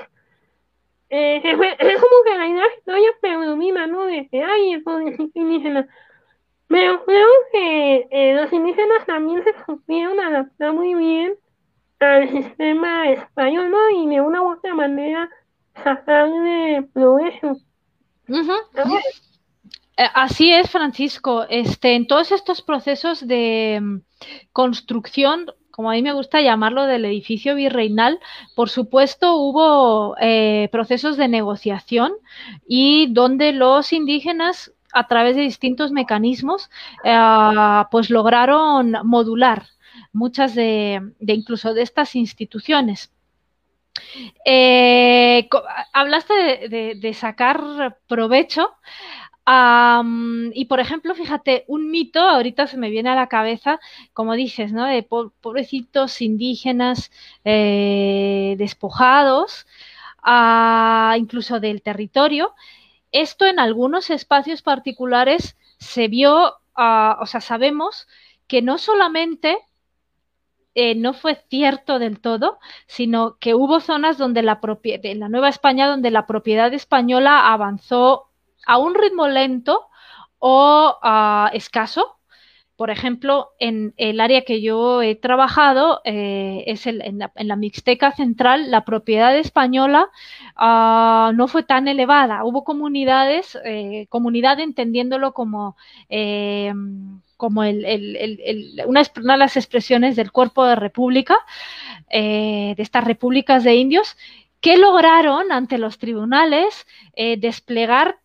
[1.10, 4.06] eh, es como que la idea historia predomina, ¿no?
[4.06, 5.88] De que hay pobrecito indígena.
[6.68, 11.36] Pero creo que eh, los indígenas también se supieron adaptar muy bien
[12.00, 13.90] al sistema español, ¿no?
[13.92, 15.30] Y de una u otra manera
[15.84, 17.58] sacarle provecho.
[19.96, 21.46] Eh, así es, Francisco.
[21.50, 23.98] Este, en todos estos procesos de mm,
[24.52, 28.20] construcción, como a mí me gusta llamarlo, del edificio virreinal,
[28.56, 32.14] por supuesto hubo eh, procesos de negociación
[32.68, 36.70] y donde los indígenas a través de distintos mecanismos,
[37.04, 39.66] eh, pues lograron modular
[40.12, 43.12] muchas de, incluso de estas instituciones.
[44.46, 45.50] Eh,
[45.94, 46.34] hablaste
[46.70, 48.72] de, sacar provecho
[50.54, 53.80] y por ejemplo, fíjate, un mito ahorita se me viene a la cabeza,
[54.14, 54.86] como dices, ¿no?
[54.86, 57.12] De pobrecitos indígenas
[57.44, 59.68] eh, despojados,
[61.18, 62.54] incluso del territorio.
[63.12, 68.08] Esto en algunos espacios particulares se vio, o sea, sabemos
[68.48, 69.58] que no solamente
[70.76, 75.50] eh, no fue cierto del todo, sino que hubo zonas donde la en la Nueva
[75.50, 78.30] España donde la propiedad española avanzó
[78.66, 79.88] a un ritmo lento
[80.40, 82.18] o uh, escaso.
[82.76, 88.12] Por ejemplo, en el área que yo he trabajado, eh, es el, en, la, Mixteca
[88.12, 90.10] Central, la propiedad española
[90.60, 92.44] uh, no fue tan elevada.
[92.44, 95.78] Hubo comunidades, eh, comunidad entendiéndolo como,
[97.44, 101.36] como una, de las expresiones del cuerpo de república,
[102.10, 104.16] de estas repúblicas de indios,
[104.62, 106.88] que lograron ante los tribunales
[107.38, 108.20] desplegar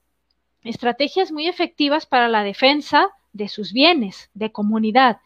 [0.63, 5.19] estrategias muy efectivas para la defensa de sus bienes de comunidad.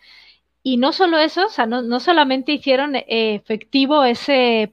[0.63, 4.73] Y no solo eso, o sea, no, solamente hicieron eh, efectivo ese,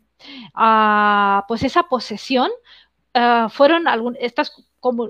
[0.53, 2.49] ah, pues esa posesión,
[3.13, 3.85] ah, fueron
[4.19, 4.53] estas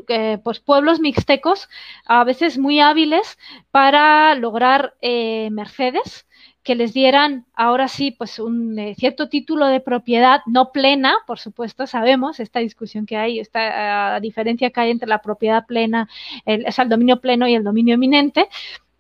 [0.08, 1.70] eh, pues pueblos mixtecos
[2.06, 3.38] a veces muy hábiles
[3.72, 6.26] para lograr eh, mercedes
[6.64, 11.40] que les dieran ahora sí pues un eh, cierto título de propiedad no plena, por
[11.40, 16.10] supuesto, sabemos esta discusión que hay, esta uh, diferencia que hay entre la propiedad plena,
[16.46, 18.50] el, es el dominio pleno y el dominio eminente,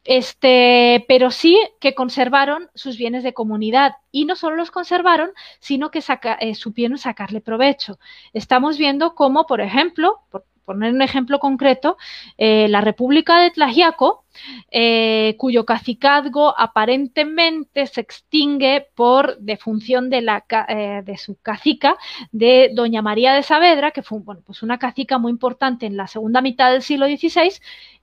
[0.05, 5.29] este, pero sí que conservaron sus bienes de comunidad y no solo los conservaron,
[5.59, 7.99] sino que saca, supieron sacarle provecho.
[8.33, 11.97] Estamos viendo cómo, por ejemplo, por, poner un ejemplo concreto,
[12.37, 14.23] eh, la República de Tlaxiaco,
[14.69, 21.97] eh, cuyo cacicazgo aparentemente se extingue por defunción de, la, eh, de su cacica,
[22.31, 26.05] de Doña María de Saavedra, que fue bueno, pues una cacica muy importante en la
[26.05, 27.51] segunda mitad del siglo XVI.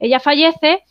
[0.01, 0.83] Ella fallece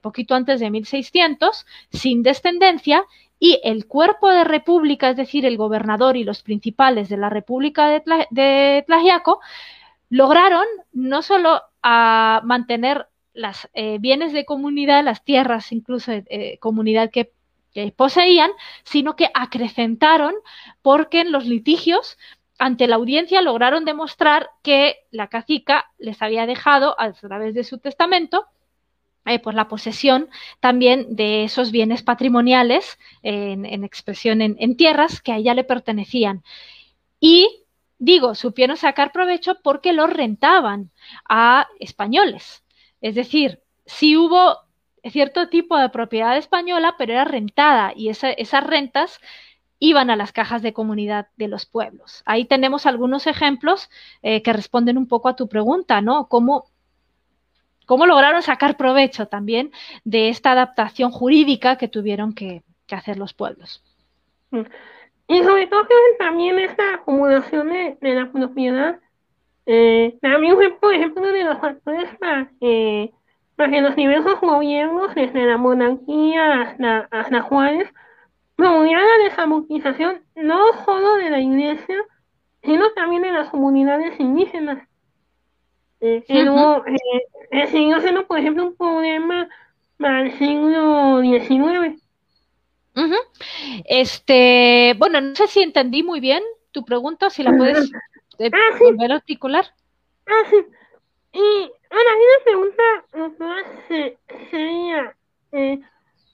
[0.00, 3.04] poquito antes de 1600, sin descendencia,
[3.38, 7.88] y el cuerpo de república, es decir, el gobernador y los principales de la República
[8.30, 9.40] de, Tlaxiaco,
[10.14, 16.58] lograron no solo a mantener los eh, bienes de comunidad, las tierras incluso de eh,
[16.60, 17.32] comunidad que,
[17.96, 18.52] poseían,
[18.84, 20.32] sino que acrecentaron
[20.82, 22.16] porque en los litigios
[22.56, 27.78] ante la audiencia lograron demostrar que la cacica les había dejado a través de su
[27.78, 28.46] testamento
[29.26, 30.28] eh, pues la posesión
[30.60, 36.44] también de esos bienes patrimoniales en, expresión en, en, tierras que a ella le pertenecían.
[37.18, 37.63] Y
[38.04, 40.90] Digo, supieron sacar provecho porque los rentaban
[41.26, 42.62] a españoles.
[43.00, 44.58] Es decir, sí hubo
[45.02, 49.20] cierto tipo de propiedad española, pero era rentada y esas rentas
[49.78, 52.22] iban a las cajas de comunidad de los pueblos.
[52.26, 53.88] Ahí tenemos algunos ejemplos
[54.22, 56.28] eh, que responden un poco a tu pregunta, ¿no?
[56.28, 56.66] ¿Cómo,
[57.86, 59.72] cómo lograron sacar provecho también
[60.04, 63.82] de esta adaptación jurídica que tuvieron que, hacer los pueblos?
[64.50, 64.60] Mm.
[65.26, 65.86] Y sobre todo
[66.18, 69.00] también esta acumulación de, la propiedad,
[69.66, 73.12] eh, también fue, por ejemplo, de los factores para, que
[73.56, 77.88] los diversos gobiernos, desde la monarquía hasta, hasta Juárez,
[78.56, 81.96] promovieran la desamortización no solo de la iglesia,
[82.62, 84.86] sino también de las comunidades indígenas.
[86.00, 89.48] Eh, eh, siendo, por ejemplo, un problema
[89.98, 92.02] para el siglo XIX.
[93.84, 97.90] Este, bueno, no sé si entendí muy bien tu pregunta, si la puedes
[98.38, 99.64] eh, ah, volver a articular.
[100.26, 100.56] Ah, sí.
[101.32, 102.82] Y bueno, una pregunta
[104.50, 105.16] sería,
[105.52, 105.80] eh,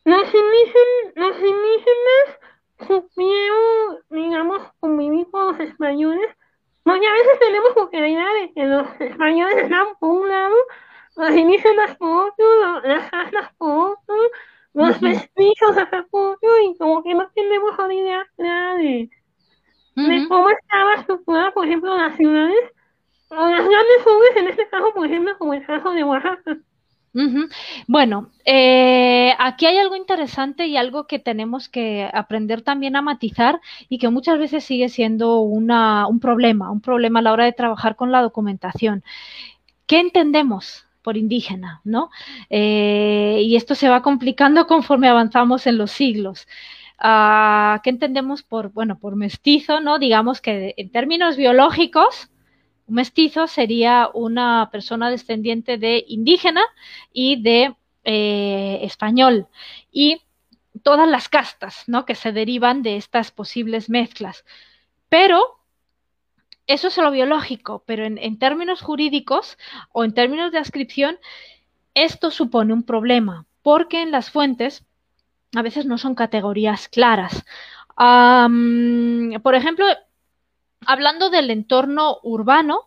[0.04, 2.38] los, indígenas, los indígenas
[2.86, 6.30] supieron, digamos, convivir con los españoles,
[6.82, 10.56] porque a veces tenemos la idea de que los españoles están por un lado,
[11.16, 14.16] los indígenas por otro, las casas por otro,
[14.72, 19.10] los vestidos de refugio y como que no tenemos una idea clara de,
[20.28, 22.72] cómo estaba estructurada, por ejemplo, las ciudades
[23.28, 26.58] o las grandes urbes, en este caso, por ejemplo, como el caso de Oaxaca.
[27.88, 33.60] Bueno, eh, aquí hay algo interesante y algo que tenemos que aprender también a matizar
[33.88, 37.52] y que muchas veces sigue siendo una, un problema, un problema a la hora de
[37.52, 39.02] trabajar con la documentación.
[39.86, 42.10] ¿Qué entendemos por indígena, ¿no?
[42.50, 46.46] Eh, y esto se va complicando conforme avanzamos en los siglos.
[47.02, 49.98] Uh, ¿Qué entendemos por, bueno, por mestizo, ¿no?
[49.98, 52.28] Digamos que en términos biológicos,
[52.90, 56.62] Un mestizo sería una persona descendiente de indígena
[57.12, 59.46] y de eh, español.
[59.92, 60.22] Y
[60.82, 62.04] todas las castas ¿no?
[62.04, 64.44] que se derivan de estas posibles mezclas.
[65.08, 65.59] Pero
[66.70, 69.58] eso es lo biológico, pero en, términos jurídicos
[69.92, 71.18] o en términos de ascripción,
[71.94, 74.84] esto supone un problema, porque en las fuentes
[75.56, 77.44] a veces no son categorías claras.
[77.96, 79.84] por ejemplo,
[80.86, 82.80] hablando del entorno urbano,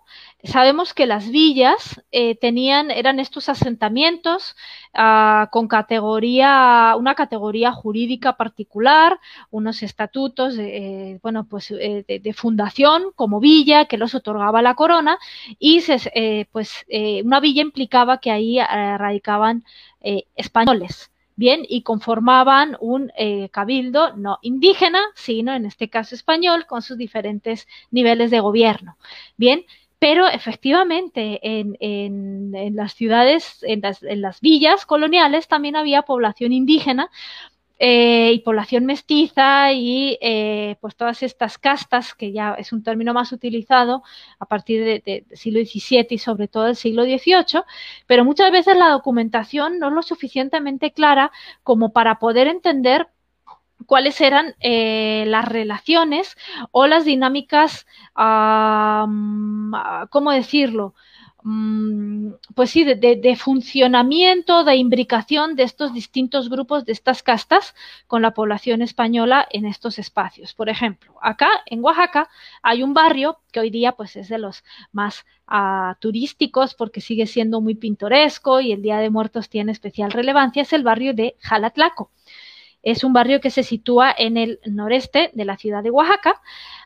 [0.44, 4.56] sabemos que las villas eh, tenían, eran estos asentamientos
[4.94, 9.20] ah, con categoría, una categoría jurídica particular,
[9.52, 15.18] unos estatutos, eh, bueno, pues eh, de, fundación como villa que los otorgaba la corona
[15.60, 15.82] y
[16.52, 16.86] pues
[17.24, 19.64] una villa implicaba que ahí radicaban
[20.36, 21.13] españoles.
[21.36, 23.12] Bien, y conformaban un
[23.52, 28.98] cabildo no indígena, sino en este caso español, con sus diferentes niveles de gobierno.
[29.36, 29.66] Bien,
[30.04, 33.82] pero efectivamente en, las ciudades, en
[34.22, 37.10] las, villas coloniales también había población indígena
[37.86, 43.14] eh, y población mestiza y eh, pues todas estas castas, que ya es un término
[43.14, 44.04] más utilizado
[44.40, 47.64] a partir del siglo XVII y sobre todo del siglo XVIII,
[48.08, 53.10] pero muchas veces la documentación no es lo suficientemente clara como para poder entender
[53.86, 56.38] cuáles eran eh, las relaciones
[56.72, 60.96] o las dinámicas, ¿cómo decirlo?
[61.46, 67.76] Mm, pues sí, de, funcionamiento, de imbricación de estos distintos grupos, de estas castas
[68.08, 70.54] con la población española en estos espacios.
[70.54, 72.30] Por ejemplo, acá en Oaxaca
[72.62, 77.28] hay un barrio que hoy día pues es de los más ah, turísticos porque sigue
[77.28, 81.36] siendo muy pintoresco y el Día de Muertos tiene especial relevancia, es el barrio de
[81.40, 82.10] Jalatlaco.
[82.84, 86.42] Es un barrio que se sitúa en el noreste de la ciudad de Oaxaca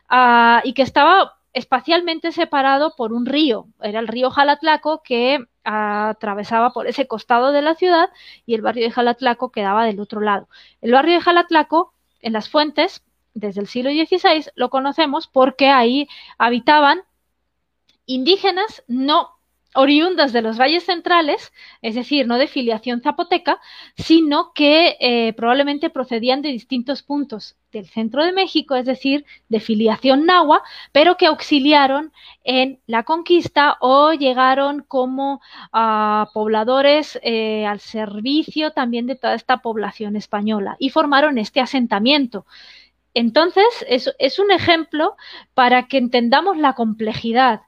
[0.08, 3.66] ah, y que estaba espacialmente separado por un río.
[3.80, 8.10] Era el río Jalatlaco que atravesaba por ese costado de la ciudad
[8.46, 10.48] y el barrio de Jalatlaco quedaba del otro lado.
[10.80, 13.02] El barrio de Jalatlaco, en las fuentes,
[13.34, 16.08] desde el siglo XVI, lo conocemos porque ahí
[16.38, 17.02] habitaban
[18.06, 19.37] indígenas no
[19.78, 23.60] oriundas de los valles centrales, es decir, no de filiación zapoteca,
[23.96, 29.60] sino que eh, probablemente procedían de distintos puntos del centro de México, es decir, de
[29.60, 32.12] filiación nahua, pero que auxiliaron
[32.42, 35.40] en la conquista o llegaron como
[36.34, 42.46] pobladores eh, al servicio también de toda esta población española y formaron este asentamiento.
[43.14, 45.16] Entonces, es, un ejemplo
[45.54, 47.62] para que entendamos la complejidad,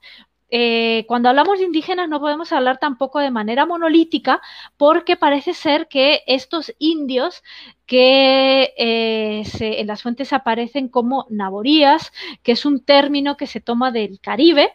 [0.51, 4.41] eh, cuando hablamos de indígenas no podemos hablar tampoco de manera monolítica
[4.77, 7.41] porque parece ser que estos indios
[7.91, 13.91] que eh, en las fuentes aparecen como naborías, que es un término que se toma
[13.91, 14.71] del Caribe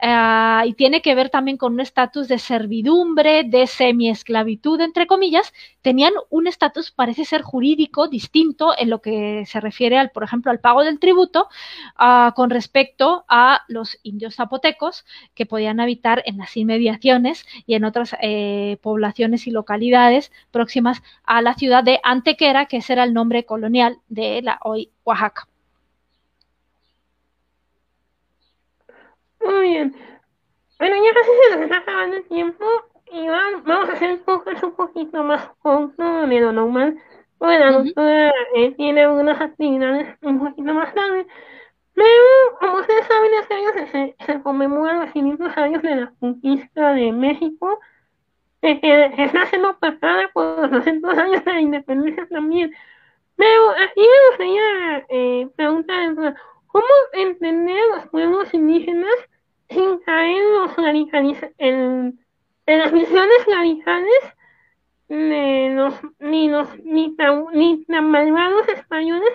[0.00, 5.52] ah, y tiene que ver también con un estatus de servidumbre, de semiesclavitud, entre comillas,
[5.82, 10.52] tenían un estatus, parece ser jurídico, distinto en lo que se refiere, al, por ejemplo,
[10.52, 11.48] al pago del tributo
[11.96, 15.04] ah, con respecto a los indios zapotecos
[15.34, 21.42] que podían habitar en las inmediaciones y en otras eh, poblaciones y localidades próximas a
[21.42, 25.48] la ciudad de Antequera, que ese era el nombre colonial de la hoy Oaxaca.
[29.44, 29.94] Muy bien.
[30.78, 32.64] Bueno, ya casi se nos está acabando el tiempo
[33.12, 34.20] y vamos a hacer
[34.62, 36.96] un poquito más corto de lo normal.
[37.40, 41.26] La doctora eh, tiene algunas actividades un poquito más tarde,
[41.94, 46.92] pero como ustedes saben, este año se, se conmemoran los 500 años de la conquista
[46.92, 47.80] de México
[48.62, 52.72] está siendo pasada por los 200 años de la independencia también.
[53.36, 56.14] Pero aquí me gustaría eh, preguntar,
[56.66, 59.14] ¿cómo entender los pueblos indígenas
[59.70, 60.42] sin caer
[61.58, 62.20] en,
[62.66, 64.34] en, las misiones radicales
[65.08, 69.30] de los, ni los ni tan, ni tan malvados españoles,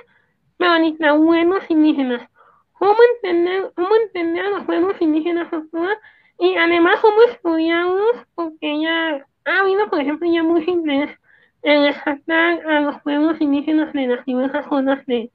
[0.57, 2.29] pero ni tan buenos indígenas?
[2.73, 5.97] ¿Cómo entender, cómo entender a los pueblos indígenas actuales
[6.39, 11.17] y además cómo estudiarlos, porque ya ha habido, por ejemplo, ya mucho interés
[11.61, 15.31] en resaltar a los pueblos indígenas de las diversas zonas de,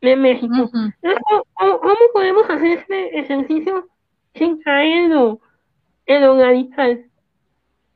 [0.00, 0.70] de México.
[1.54, 3.88] ¿cómo, podemos hacer este ejercicio
[4.34, 5.40] sin caer en lo,
[6.38, 7.06] radical?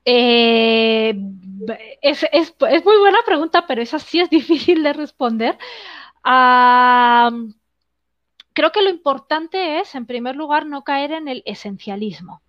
[0.04, 1.14] Eh,
[2.02, 5.58] es, es, es, muy buena pregunta, pero esa sí es difícil de responder.
[6.22, 7.30] Ah,
[8.54, 12.40] creo que lo importante es, en primer lugar, no caer en el esencialismo.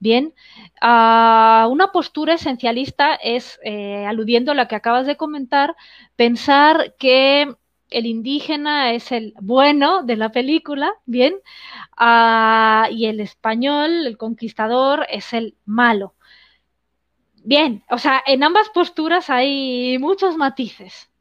[0.00, 0.34] Bien,
[0.80, 5.76] ah, una postura esencialista es, eh, aludiendo a lo que acabas de comentar,
[6.16, 7.54] pensar que
[7.92, 11.34] el indígena es el bueno de la película, bien,
[12.00, 16.14] uh, y el español, el conquistador, es el malo.
[17.44, 21.11] Bien, o sea, en ambas posturas hay muchos matices.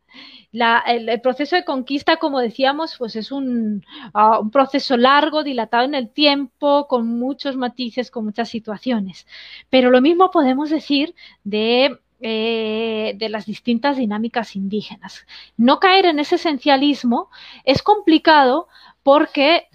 [0.51, 5.85] La, el, proceso de conquista, como decíamos, pues es un, uh, un, proceso largo, dilatado
[5.85, 9.25] en el tiempo, con muchos matices, con muchas situaciones.
[9.69, 15.25] Pero lo mismo podemos decir de eh, de las distintas dinámicas indígenas.
[15.57, 17.31] No caer en ese esencialismo
[17.63, 18.67] es complicado
[19.01, 19.67] porque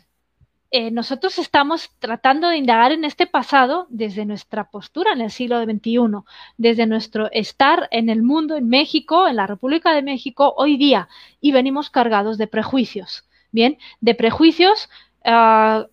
[0.70, 5.62] eh, nosotros estamos tratando de indagar en este pasado desde nuestra postura en el siglo
[5.62, 6.24] XXI,
[6.56, 11.08] desde nuestro estar en el mundo, en México, en la República de México, hoy día,
[11.40, 13.78] y venimos cargados de prejuicios, ¿bien?
[14.00, 14.88] De prejuicios
[15.24, 15.86] uh,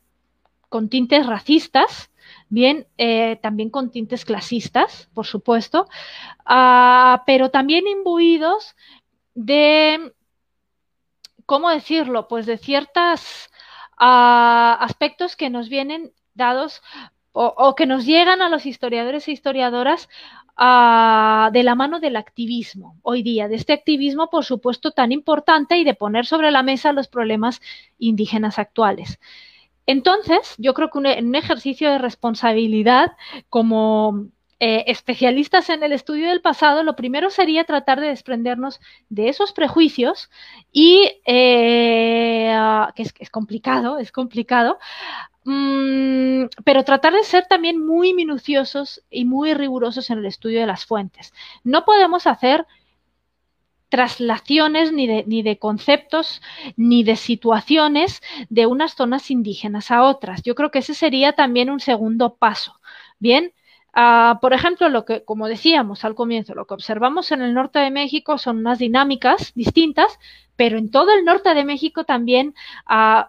[0.69, 2.09] con tintes racistas,
[2.49, 5.87] bien, eh, también con tintes clasistas, por supuesto,
[6.49, 8.75] uh, pero también imbuidos
[9.35, 10.13] de,
[11.45, 12.27] ¿cómo decirlo?
[12.27, 13.52] Pues de ciertos
[14.03, 16.81] uh, aspectos que nos vienen dados
[17.35, 20.07] o, que nos llegan a los historiadores e historiadoras
[20.55, 25.83] de la mano del activismo hoy día, de este activismo, por supuesto, tan importante y
[25.83, 27.59] de poner sobre la mesa los problemas
[27.97, 29.19] indígenas actuales.
[29.87, 33.13] Entonces, yo creo que un ejercicio de responsabilidad
[33.49, 34.27] como
[34.65, 39.51] eh, especialistas en el estudio del pasado, lo primero sería tratar de desprendernos de esos
[39.51, 40.29] prejuicios
[40.71, 42.55] y eh,
[42.95, 44.79] que es, complicado, es complicado,
[45.43, 50.67] mmm, pero tratar de ser también muy minuciosos y muy rigurosos en el estudio de
[50.67, 51.33] las fuentes.
[51.65, 52.65] No podemos hacer
[53.89, 56.41] traslaciones ni de, ni de, conceptos
[56.77, 60.41] ni de situaciones de unas zonas indígenas a otras.
[60.41, 62.79] Yo creo que ese sería también un segundo paso.
[63.19, 63.51] Bien,
[63.95, 67.79] uh, por ejemplo, lo que, como decíamos al comienzo, lo que observamos en el norte
[67.79, 70.19] de México son unas dinámicas distintas,
[70.55, 72.53] pero en todo el norte de México también
[72.89, 73.23] uh,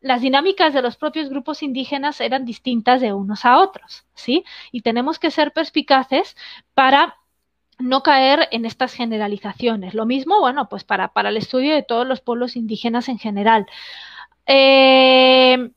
[0.00, 4.44] las dinámicas de los propios grupos indígenas eran distintas de unos a otros, ¿sí?
[4.72, 6.36] Y tenemos que ser perspicaces
[6.74, 7.16] para
[7.78, 9.94] no caer en estas generalizaciones.
[9.94, 13.66] Lo mismo, bueno, pues para, para el estudio de todos los pueblos indígenas en general.
[14.46, 15.70] Eh,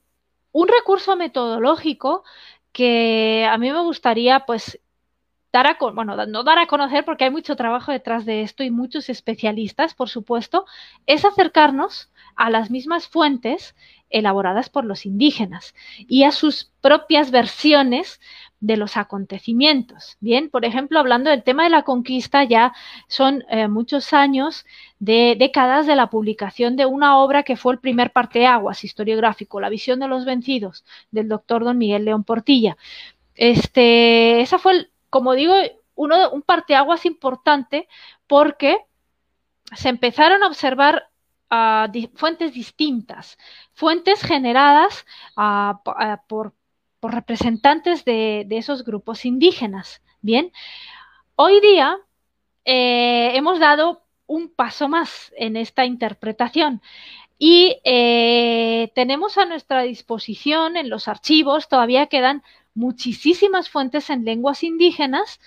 [0.51, 2.23] un recurso metodológico
[2.73, 4.79] que a mí me gustaría, pues,
[5.53, 8.71] dar a, bueno, no dar a conocer porque hay mucho trabajo detrás de esto y
[8.71, 10.65] muchos especialistas, por supuesto,
[11.05, 13.75] es acercarnos a las mismas fuentes
[14.09, 18.19] elaboradas por los indígenas y a sus propias versiones
[18.63, 20.15] de los acontecimientos.
[20.21, 22.73] Bien, por ejemplo, hablando del tema de la conquista, ya
[23.09, 24.65] son eh, muchos años
[24.99, 29.67] de décadas de la publicación de una obra que fue el primer parteaguas historiográfico, La
[29.67, 32.77] visión de los vencidos, del doctor don Miguel León Portilla.
[33.35, 35.55] Este, esa fue, el, como digo,
[35.95, 37.89] uno, un parteaguas importante
[38.27, 38.77] porque
[39.75, 41.09] se empezaron a observar
[41.91, 43.37] di fuentes distintas,
[43.73, 45.05] fuentes generadas
[45.37, 45.77] uh,
[46.27, 46.53] por
[47.03, 50.01] por representantes de, esos grupos indígenas.
[50.21, 50.53] Bien,
[51.35, 51.97] hoy día
[52.63, 56.81] eh, hemos dado un paso más en esta interpretación
[57.37, 62.41] y eh, tenemos a nuestra disposición en los archivos, todavía quedan
[62.73, 65.41] muchísimas fuentes en lenguas indígenas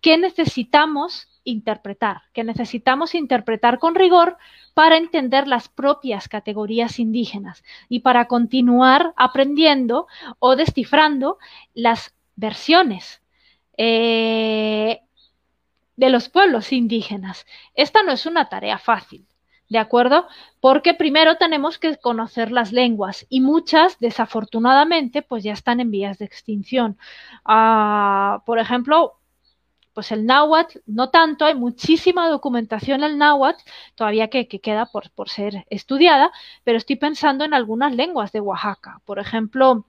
[0.00, 4.36] que necesitamos interpretar, que necesitamos interpretar con rigor
[4.74, 10.06] para entender las propias categorías indígenas y para continuar aprendiendo
[10.38, 11.38] o descifrando
[11.74, 13.22] las versiones
[13.76, 15.00] eh,
[15.96, 17.46] de los pueblos indígenas.
[17.74, 19.26] Esta no es una tarea fácil.
[19.68, 20.26] ¿De acuerdo?
[20.60, 26.18] Porque primero tenemos que conocer las lenguas y muchas, desafortunadamente, pues ya están en vías
[26.18, 26.98] de extinción.
[27.46, 29.14] Uh, por ejemplo,
[29.94, 33.62] pues el náhuatl, no tanto, hay muchísima documentación en el náhuatl,
[33.94, 36.30] todavía que, que queda por, por, ser estudiada,
[36.64, 39.86] pero estoy pensando en algunas lenguas de Oaxaca, por ejemplo,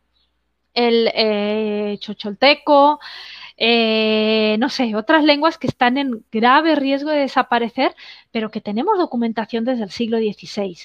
[0.74, 3.00] el eh, chocholteco,
[3.58, 7.96] eh, no sé, otras lenguas que están en grave riesgo de desaparecer,
[8.32, 10.78] pero que tenemos documentación desde el siglo XVI.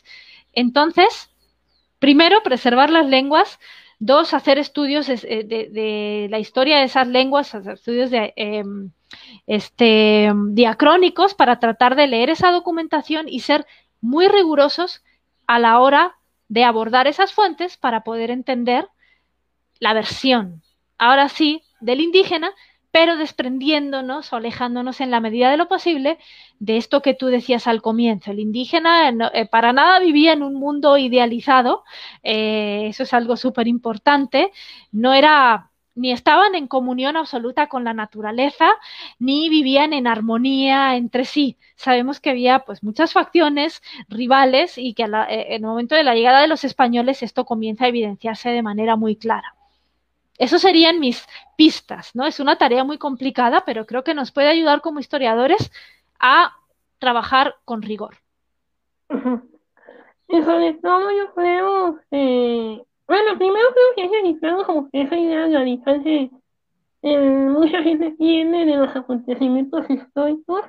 [0.53, 1.31] Entonces,
[1.99, 3.59] primero, preservar las lenguas,
[4.01, 8.63] Dos, hacer estudios de, de, la historia de esas lenguas, hacer estudios de, eh,
[9.47, 13.67] este, diacrónicos para tratar de leer esa documentación y ser
[14.01, 15.03] muy rigurosos
[15.47, 16.17] a la hora
[16.49, 18.89] de abordar esas fuentes para poder entender
[19.81, 20.63] la versión,
[20.99, 22.53] ahora sí, del indígena,
[22.91, 26.19] pero desprendiéndonos o alejándonos en la medida de lo posible
[26.59, 28.31] de esto que tú decías al comienzo.
[28.31, 31.85] El indígena no, eh, para nada vivía en un mundo idealizado,
[32.23, 34.53] eh, eso es algo súper importante,
[34.91, 35.68] no era
[35.99, 38.71] ni estaban en comunión absoluta con la naturaleza,
[39.19, 41.57] ni vivían en armonía entre sí.
[41.75, 46.15] Sabemos que había pues muchas facciones rivales y que eh, en el momento de la
[46.15, 49.55] llegada de los españoles esto comienza a evidenciarse de manera muy clara.
[50.39, 51.27] Eso serían mis
[51.57, 52.25] pistas, ¿no?
[52.25, 55.73] Es una tarea muy complicada, pero creo que nos puede ayudar como historiadores
[56.21, 56.53] a
[57.01, 58.19] trabajar con rigor.
[60.31, 65.49] Y sobre todo yo creo, eh, bueno, primero creo que es delicado como esa idea
[65.49, 66.31] radical que
[67.03, 70.63] mucha gente tiene de los acontecimientos históricos.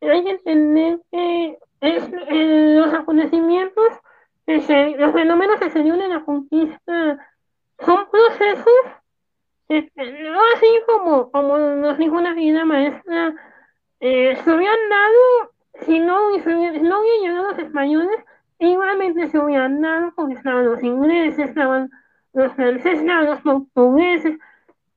[0.00, 3.88] Hay que entender que eh, los acontecimientos,
[4.46, 7.18] los fenómenos que se dieron en la conquista
[7.78, 8.66] son procesos,
[9.68, 13.34] no así como, como nos dijo una vida maestra,
[14.00, 15.52] eh, se hubieran dado
[15.86, 16.48] si no, si
[16.80, 18.24] no hubieran llegado los españoles,
[18.68, 21.90] igualmente se hubieran dado porque estaban los ingleses, estaban
[22.32, 24.38] los franceses, estaban los portugueses.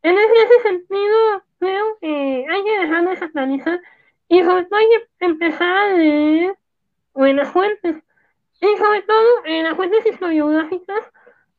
[0.03, 3.81] En ese, sentido, creo que hay que dejar de satanizar
[4.27, 6.55] y sobre todo hay que empezar a leer
[7.13, 7.95] buenas fuentes.
[8.61, 11.11] Y sobre todo en las fuentes historiográficas,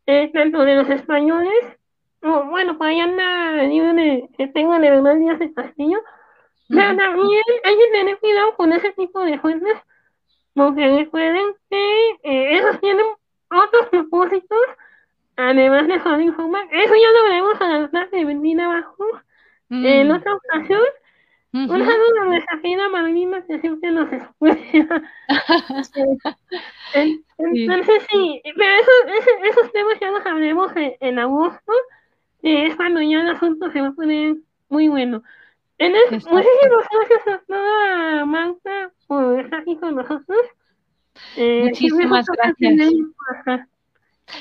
[0.06, 1.76] eh, tanto de los españoles,
[2.22, 5.98] o bueno, por ahí anda el libro de, que tengo de Bernal Díaz de Castillo,
[6.68, 9.76] pero también hay que tener cuidado con ese tipo de fuentes,
[10.56, 13.04] porque recuerden que eh, esos tienen
[13.50, 14.58] otros propósitos,
[15.36, 16.66] además de solo informar.
[16.72, 19.04] Eso ya lo veremos a la clase de Bendina abajo
[19.68, 20.80] en otra ocasión.
[21.52, 25.02] Un saludo a nuestra querida Malvina que siempre nos escucha.
[27.38, 28.90] Entonces, sí, pero eso,
[29.44, 31.72] esos temas ya los hablaremos en, agosto,
[32.40, 34.36] que es cuando ya el asunto se va a poner
[34.68, 35.22] muy bueno.
[35.78, 40.25] En el, muchísimas gracias a toda Magda por estar aquí con nosotros.
[41.36, 42.92] Eh, Muchísimas gracias.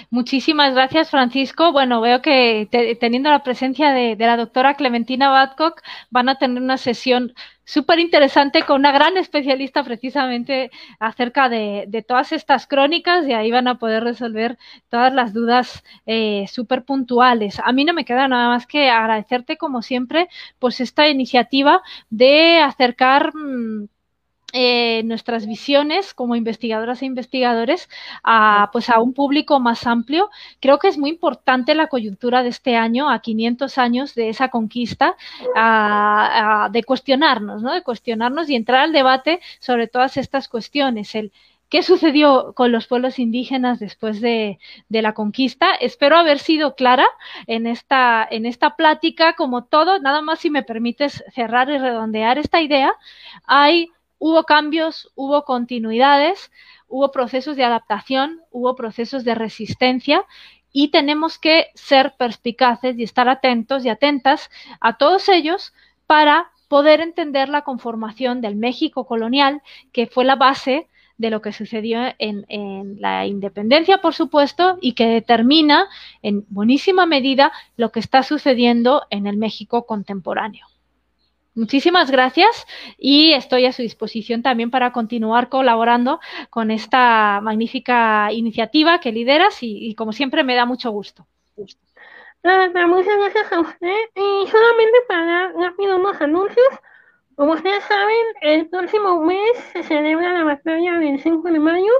[0.10, 1.72] Muchísimas gracias, Francisco.
[1.72, 2.68] Bueno, veo que
[3.00, 7.34] teniendo la presencia de, la doctora Clementina Badcock, van a tener una sesión
[7.64, 13.68] súper interesante con una gran especialista precisamente acerca de, todas estas crónicas y ahí van
[13.68, 14.58] a poder resolver
[14.90, 17.60] todas las dudas eh, súper puntuales.
[17.64, 20.30] A mí no me queda nada más que agradecerte, como siempre,
[20.60, 23.34] pues esta iniciativa de acercar.
[23.36, 23.88] Mm,
[24.58, 27.90] eh, nuestras visiones como investigadoras e investigadores
[28.24, 30.30] a, pues a un público más amplio.
[30.62, 34.48] Creo que es muy importante la coyuntura de este año, a 500 años de esa
[34.48, 35.18] conquista,
[36.72, 37.74] de cuestionarnos, ¿no?
[37.74, 41.16] de cuestionarnos y entrar al debate sobre todas estas cuestiones.
[41.16, 41.34] El,
[41.68, 45.76] ¿Qué sucedió con los pueblos indígenas después de, de, la conquista?
[45.82, 47.06] Espero haber sido clara
[47.48, 52.38] en esta, en esta plática, como todo, nada más si me permites cerrar y redondear
[52.38, 52.94] esta idea.
[53.46, 53.90] Hay
[54.20, 56.52] hubo cambios, hubo continuidades,
[56.88, 60.26] hubo procesos de adaptación, hubo procesos de resistencia
[60.72, 64.50] y tenemos que ser perspicaces y estar atentos y atentas
[64.82, 65.74] a todos ellos
[66.06, 69.62] para poder entender la conformación del México colonial,
[69.92, 70.88] que fue la base
[71.18, 72.46] de lo que sucedió en,
[73.00, 75.88] la independencia, por supuesto, y que determina
[76.22, 80.68] en buenísima medida lo que está sucediendo en el México contemporáneo.
[81.56, 89.00] Muchísimas gracias y estoy a su disposición también para continuar colaborando con esta magnífica iniciativa
[89.00, 91.26] que lideras y, como siempre me da mucho gusto.
[92.44, 96.68] muchas gracias a usted y solamente para rápido unos anuncios.
[97.38, 101.92] Como ustedes saben, el próximo mes se celebra la batalla del 5 de mayo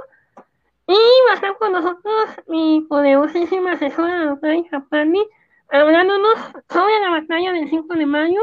[0.86, 5.26] y va a estar con nosotros mi poderosísima asesora, doctora Japani,
[5.70, 6.38] hablándonos
[6.68, 8.40] sobre la batalla del 5 de mayo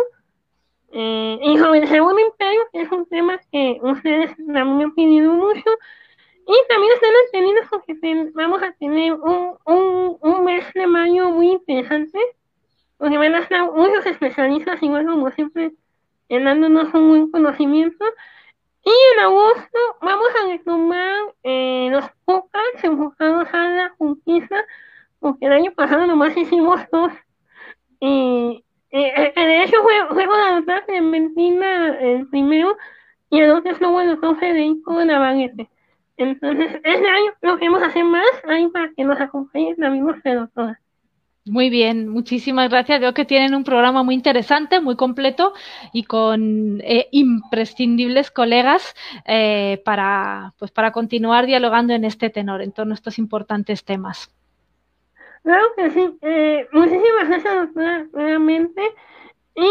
[0.94, 5.70] eh, y sobre el segundo imperio, es un tema que ustedes me han pedido mucho.
[6.46, 11.52] Y también están atendidos porque vamos a tener un, un, un mes de mayo muy
[11.52, 12.20] interesante,
[12.98, 15.72] porque van a estar muchos especialistas, igual como siempre,
[16.30, 18.06] dándonos un buen conocimiento.
[18.86, 24.64] Y en agosto vamos a retomar eh, los podcasts enfocados a la conquista,
[25.20, 27.14] porque el año pasado nomás hicimos dos.
[28.02, 28.62] Eh,
[28.94, 32.78] eh, de hecho, fue, fue con la Clementina el primero
[33.30, 35.70] y el otro con el doctor Federico Navarrete.
[36.18, 40.80] Entonces, este año lo queremos hacer más ahí para que nos acompañen también nuestra doctora.
[41.46, 43.02] Muy bien, muchísimas gracias.
[43.02, 45.54] Veo que tienen un programa muy interesante, muy completo
[45.92, 52.72] y con eh, imprescindibles colegas eh, para, pues, para continuar dialogando en este tenor, en
[52.72, 54.32] torno a estos importantes temas.
[55.44, 56.18] Claro que sí.
[56.22, 58.82] Eh, muchísimas gracias, doctora, nuevamente.
[59.56, 59.70] Y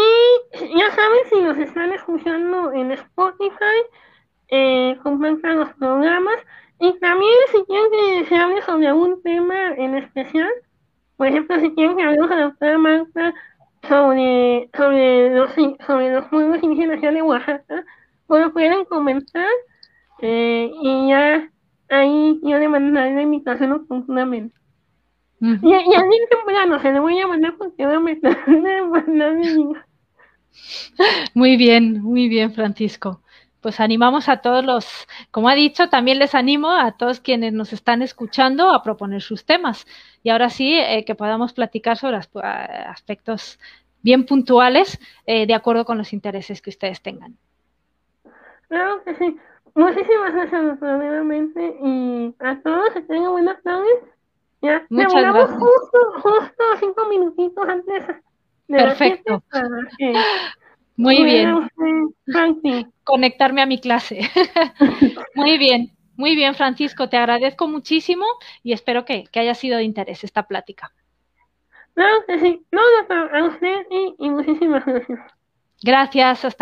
[0.77, 3.79] ya saben, si nos están escuchando en Spotify,
[4.49, 6.35] eh, compartan los programas.
[6.79, 10.49] Y también, si quieren que se hable sobre algún tema en especial,
[11.17, 13.33] Por ejemplo, si quieren que hablemos a la doctora Marta
[13.87, 15.51] sobre, sobre, los,
[15.87, 17.85] sobre los pueblos indígenas de Oaxaca,
[18.27, 19.47] pues pueden comentar
[20.19, 21.51] eh, y ya
[21.89, 24.55] ahí yo le mandaré la invitación oportunamente.
[25.43, 28.37] Y, y a mí temprano se le voy a mandar porque va a meter
[31.33, 33.21] Muy bien, muy bien, Francisco.
[33.59, 34.85] Pues animamos a todos los,
[35.31, 39.45] como ha dicho, también les animo a todos quienes nos están escuchando a proponer sus
[39.45, 39.85] temas.
[40.21, 43.59] Y ahora sí, eh, que podamos platicar sobre aspectos
[44.01, 47.35] bien puntuales eh, de acuerdo con los intereses que ustedes tengan.
[48.69, 49.37] Claro que sí.
[49.75, 54.12] Muchísimas gracias nuevamente y a todos que tengan buenas tardes.
[54.63, 55.59] Ya Muchas gracias.
[55.59, 58.07] Justo, justo cinco minutitos antes
[58.67, 59.43] de Perfecto.
[60.95, 61.53] Muy bien.
[61.53, 64.21] Usted, Conectarme a mi clase.
[65.35, 67.09] muy bien, muy bien, Francisco.
[67.09, 68.25] Te agradezco muchísimo
[68.63, 70.93] y espero que, que haya sido de interés esta plática.
[72.25, 72.65] Que sí.
[72.71, 75.19] No, a usted y, y muchísimas gracias.
[75.83, 76.61] Gracias, hasta